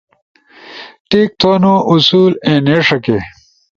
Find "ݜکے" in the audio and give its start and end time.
2.87-3.17